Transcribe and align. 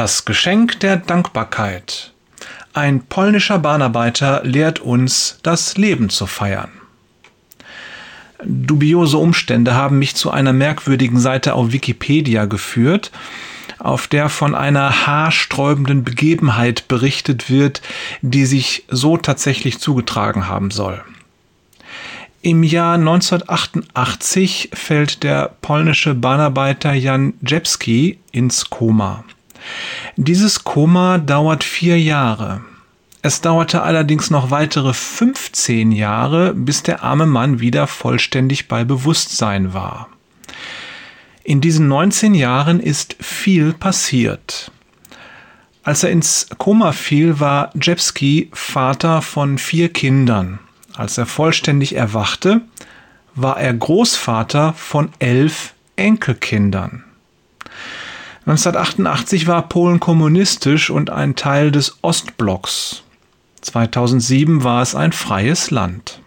Das 0.00 0.24
Geschenk 0.24 0.80
der 0.80 0.96
Dankbarkeit. 0.96 2.12
Ein 2.72 3.02
polnischer 3.02 3.58
Bahnarbeiter 3.58 4.40
lehrt 4.44 4.78
uns, 4.78 5.40
das 5.42 5.76
Leben 5.76 6.08
zu 6.08 6.24
feiern. 6.24 6.70
Dubiose 8.42 9.18
Umstände 9.18 9.74
haben 9.74 9.98
mich 9.98 10.16
zu 10.16 10.30
einer 10.30 10.54
merkwürdigen 10.54 11.20
Seite 11.20 11.52
auf 11.52 11.72
Wikipedia 11.72 12.46
geführt, 12.46 13.10
auf 13.78 14.08
der 14.08 14.30
von 14.30 14.54
einer 14.54 15.06
haarsträubenden 15.06 16.02
Begebenheit 16.02 16.88
berichtet 16.88 17.50
wird, 17.50 17.82
die 18.22 18.46
sich 18.46 18.86
so 18.88 19.18
tatsächlich 19.18 19.80
zugetragen 19.80 20.48
haben 20.48 20.70
soll. 20.70 21.04
Im 22.40 22.62
Jahr 22.62 22.94
1988 22.94 24.70
fällt 24.72 25.24
der 25.24 25.54
polnische 25.60 26.14
Bahnarbeiter 26.14 26.94
Jan 26.94 27.34
Jepski 27.42 28.18
ins 28.32 28.70
Koma. 28.70 29.24
Dieses 30.16 30.64
Koma 30.64 31.18
dauert 31.18 31.64
vier 31.64 31.98
Jahre. 32.00 32.62
Es 33.22 33.42
dauerte 33.42 33.82
allerdings 33.82 34.30
noch 34.30 34.50
weitere 34.50 34.94
15 34.94 35.92
Jahre, 35.92 36.54
bis 36.54 36.82
der 36.82 37.02
arme 37.02 37.26
Mann 37.26 37.60
wieder 37.60 37.86
vollständig 37.86 38.66
bei 38.66 38.84
Bewusstsein 38.84 39.74
war. 39.74 40.08
In 41.44 41.60
diesen 41.60 41.88
19 41.88 42.34
Jahren 42.34 42.80
ist 42.80 43.16
viel 43.20 43.72
passiert. 43.72 44.70
Als 45.82 46.04
er 46.04 46.10
ins 46.10 46.46
Koma 46.58 46.92
fiel, 46.92 47.40
war 47.40 47.70
Jepski 47.74 48.50
Vater 48.52 49.22
von 49.22 49.58
vier 49.58 49.90
Kindern. 49.90 50.58
Als 50.94 51.18
er 51.18 51.26
vollständig 51.26 51.96
erwachte, 51.96 52.62
war 53.34 53.58
er 53.58 53.74
Großvater 53.74 54.74
von 54.74 55.10
elf 55.18 55.74
Enkelkindern. 55.96 57.04
1988 58.50 59.46
war 59.46 59.68
Polen 59.68 60.00
kommunistisch 60.00 60.90
und 60.90 61.08
ein 61.08 61.36
Teil 61.36 61.70
des 61.70 61.98
Ostblocks. 62.02 63.04
2007 63.60 64.64
war 64.64 64.82
es 64.82 64.96
ein 64.96 65.12
freies 65.12 65.70
Land. 65.70 66.20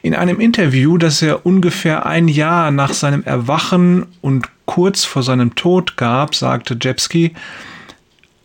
In 0.00 0.14
einem 0.14 0.40
Interview, 0.40 0.96
das 0.96 1.20
er 1.20 1.44
ungefähr 1.44 2.06
ein 2.06 2.26
Jahr 2.26 2.70
nach 2.70 2.94
seinem 2.94 3.22
Erwachen 3.24 4.06
und 4.22 4.48
kurz 4.64 5.04
vor 5.04 5.22
seinem 5.22 5.54
Tod 5.56 5.98
gab, 5.98 6.34
sagte 6.34 6.78
Jepski, 6.80 7.34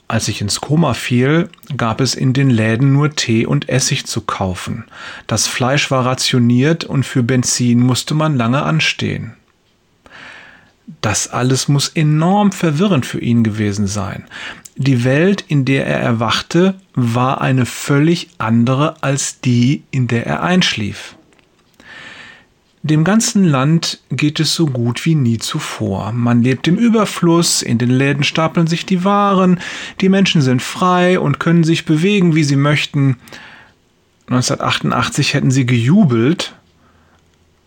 als 0.09 0.27
ich 0.27 0.41
ins 0.41 0.59
Koma 0.59 0.93
fiel, 0.93 1.47
gab 1.77 2.01
es 2.01 2.13
in 2.13 2.33
den 2.33 2.49
Läden 2.49 2.91
nur 2.91 3.15
Tee 3.15 3.45
und 3.45 3.69
Essig 3.69 4.05
zu 4.05 4.19
kaufen. 4.19 4.83
Das 5.27 5.47
Fleisch 5.47 5.89
war 5.91 6.05
rationiert 6.05 6.83
und 6.83 7.05
für 7.05 7.23
Benzin 7.23 7.79
musste 7.79 8.15
man 8.15 8.35
lange 8.35 8.63
anstehen. 8.63 9.37
Das 11.01 11.29
alles 11.29 11.67
muss 11.67 11.89
enorm 11.89 12.51
verwirrend 12.51 13.05
für 13.05 13.19
ihn 13.19 13.43
gewesen 13.43 13.87
sein. 13.87 14.25
Die 14.75 15.03
Welt, 15.03 15.45
in 15.47 15.65
der 15.65 15.85
er 15.85 15.99
erwachte, 15.99 16.75
war 16.95 17.41
eine 17.41 17.65
völlig 17.65 18.29
andere 18.37 19.01
als 19.01 19.39
die, 19.39 19.83
in 19.91 20.07
der 20.07 20.25
er 20.25 20.43
einschlief. 20.43 21.15
Dem 22.85 23.05
ganzen 23.05 23.45
Land 23.45 24.01
geht 24.11 24.41
es 24.41 24.55
so 24.55 24.65
gut 24.65 25.05
wie 25.05 25.15
nie 25.15 25.37
zuvor. 25.37 26.11
Man 26.11 26.43
lebt 26.43 26.67
im 26.67 26.77
Überfluss, 26.77 27.61
in 27.61 27.77
den 27.77 27.89
Läden 27.89 28.25
stapeln 28.25 28.67
sich 28.67 28.85
die 28.85 29.05
Waren, 29.05 29.61
die 30.01 30.09
Menschen 30.09 30.41
sind 30.41 30.61
frei 30.61 31.17
und 31.17 31.39
können 31.39 31.63
sich 31.63 31.85
bewegen, 31.85 32.35
wie 32.35 32.43
sie 32.43 32.57
möchten. 32.57 33.15
1988 34.27 35.33
hätten 35.33 35.49
sie 35.49 35.65
gejubelt, 35.65 36.55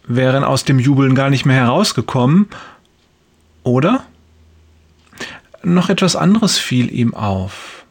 wären 0.06 0.44
aus 0.44 0.64
dem 0.64 0.78
Jubeln 0.78 1.14
gar 1.14 1.30
nicht 1.30 1.46
mehr 1.46 1.56
herausgekommen, 1.56 2.48
oder? 3.66 4.04
Noch 5.62 5.90
etwas 5.90 6.16
anderes 6.16 6.58
fiel 6.58 6.92
ihm 6.92 7.14
auf. 7.14 7.84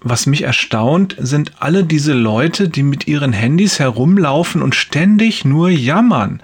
Was 0.00 0.26
mich 0.26 0.42
erstaunt, 0.42 1.16
sind 1.18 1.52
alle 1.60 1.84
diese 1.84 2.12
Leute, 2.12 2.68
die 2.68 2.82
mit 2.82 3.08
ihren 3.08 3.32
Handys 3.32 3.78
herumlaufen 3.78 4.60
und 4.60 4.74
ständig 4.74 5.46
nur 5.46 5.70
jammern. 5.70 6.42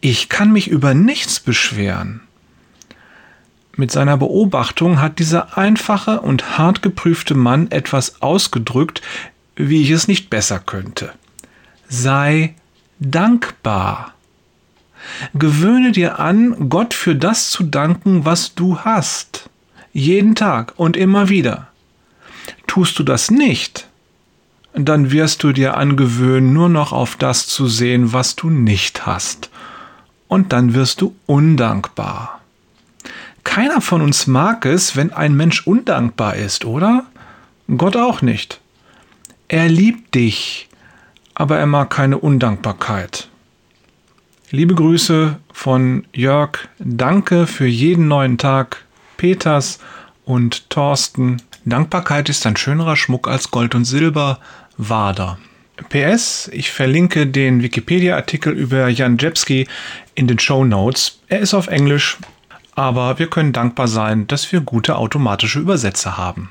Ich 0.00 0.28
kann 0.28 0.52
mich 0.52 0.68
über 0.68 0.94
nichts 0.94 1.40
beschweren. 1.40 2.20
Mit 3.74 3.90
seiner 3.90 4.16
Beobachtung 4.16 5.00
hat 5.00 5.18
dieser 5.18 5.58
einfache 5.58 6.20
und 6.20 6.58
hart 6.58 6.82
geprüfte 6.82 7.34
Mann 7.34 7.70
etwas 7.72 8.22
ausgedrückt, 8.22 9.02
wie 9.56 9.82
ich 9.82 9.90
es 9.90 10.06
nicht 10.06 10.30
besser 10.30 10.60
könnte. 10.60 11.12
Sei 11.88 12.54
dankbar. 13.00 14.14
Gewöhne 15.34 15.92
dir 15.92 16.18
an, 16.18 16.68
Gott 16.68 16.94
für 16.94 17.14
das 17.14 17.50
zu 17.50 17.64
danken, 17.64 18.24
was 18.24 18.54
du 18.54 18.78
hast. 18.78 19.50
Jeden 19.92 20.34
Tag 20.34 20.74
und 20.76 20.96
immer 20.96 21.28
wieder. 21.28 21.68
Tust 22.66 22.98
du 22.98 23.02
das 23.02 23.30
nicht, 23.30 23.86
dann 24.74 25.10
wirst 25.10 25.42
du 25.42 25.52
dir 25.52 25.76
angewöhnen, 25.76 26.52
nur 26.52 26.68
noch 26.68 26.92
auf 26.92 27.16
das 27.16 27.46
zu 27.46 27.66
sehen, 27.66 28.12
was 28.12 28.36
du 28.36 28.48
nicht 28.48 29.06
hast. 29.06 29.50
Und 30.28 30.52
dann 30.52 30.72
wirst 30.72 31.02
du 31.02 31.14
undankbar. 31.26 32.40
Keiner 33.44 33.80
von 33.80 34.00
uns 34.00 34.26
mag 34.26 34.64
es, 34.64 34.96
wenn 34.96 35.12
ein 35.12 35.36
Mensch 35.36 35.66
undankbar 35.66 36.36
ist, 36.36 36.64
oder? 36.64 37.04
Gott 37.76 37.96
auch 37.96 38.22
nicht. 38.22 38.60
Er 39.48 39.68
liebt 39.68 40.14
dich, 40.14 40.68
aber 41.34 41.58
er 41.58 41.66
mag 41.66 41.90
keine 41.90 42.18
Undankbarkeit. 42.18 43.28
Liebe 44.54 44.74
Grüße 44.74 45.38
von 45.50 46.04
Jörg. 46.12 46.68
Danke 46.78 47.46
für 47.46 47.66
jeden 47.66 48.06
neuen 48.06 48.36
Tag. 48.36 48.84
Peters 49.16 49.78
und 50.26 50.68
Thorsten. 50.68 51.40
Dankbarkeit 51.64 52.28
ist 52.28 52.44
ein 52.44 52.58
schönerer 52.58 52.96
Schmuck 52.96 53.28
als 53.28 53.50
Gold 53.50 53.74
und 53.74 53.86
Silber. 53.86 54.40
Wader. 54.76 55.38
PS, 55.88 56.50
ich 56.52 56.70
verlinke 56.70 57.26
den 57.26 57.62
Wikipedia-Artikel 57.62 58.52
über 58.52 58.88
Jan 58.88 59.16
Jepski 59.16 59.66
in 60.14 60.28
den 60.28 60.38
Show 60.38 60.66
Notes. 60.66 61.20
Er 61.28 61.40
ist 61.40 61.54
auf 61.54 61.68
Englisch, 61.68 62.18
aber 62.74 63.18
wir 63.18 63.28
können 63.28 63.54
dankbar 63.54 63.88
sein, 63.88 64.26
dass 64.26 64.52
wir 64.52 64.60
gute 64.60 64.96
automatische 64.96 65.60
Übersetzer 65.60 66.18
haben. 66.18 66.50